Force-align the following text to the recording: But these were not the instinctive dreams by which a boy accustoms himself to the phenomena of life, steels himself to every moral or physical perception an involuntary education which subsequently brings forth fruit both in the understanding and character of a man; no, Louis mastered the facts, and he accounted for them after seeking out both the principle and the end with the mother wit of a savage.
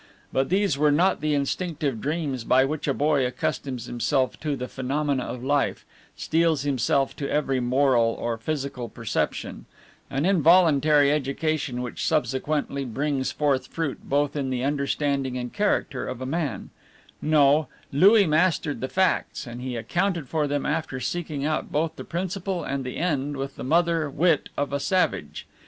But 0.33 0.49
these 0.49 0.79
were 0.79 0.89
not 0.91 1.21
the 1.21 1.35
instinctive 1.35 2.01
dreams 2.01 2.43
by 2.43 2.65
which 2.65 2.87
a 2.87 2.93
boy 2.95 3.23
accustoms 3.23 3.85
himself 3.85 4.39
to 4.39 4.55
the 4.55 4.67
phenomena 4.67 5.21
of 5.25 5.43
life, 5.43 5.85
steels 6.15 6.63
himself 6.63 7.15
to 7.17 7.29
every 7.29 7.59
moral 7.59 8.15
or 8.19 8.35
physical 8.39 8.89
perception 8.89 9.65
an 10.09 10.25
involuntary 10.25 11.11
education 11.11 11.83
which 11.83 12.03
subsequently 12.03 12.83
brings 12.83 13.31
forth 13.31 13.67
fruit 13.67 13.99
both 14.05 14.35
in 14.35 14.49
the 14.49 14.63
understanding 14.63 15.37
and 15.37 15.53
character 15.53 16.07
of 16.07 16.19
a 16.19 16.25
man; 16.25 16.71
no, 17.21 17.67
Louis 17.91 18.25
mastered 18.25 18.81
the 18.81 18.87
facts, 18.89 19.45
and 19.45 19.61
he 19.61 19.75
accounted 19.75 20.27
for 20.27 20.47
them 20.47 20.65
after 20.65 20.99
seeking 20.99 21.45
out 21.45 21.71
both 21.71 21.95
the 21.95 22.03
principle 22.03 22.63
and 22.63 22.83
the 22.83 22.97
end 22.97 23.37
with 23.37 23.55
the 23.55 23.63
mother 23.63 24.09
wit 24.09 24.49
of 24.57 24.73
a 24.73 24.79
savage. 24.79 25.45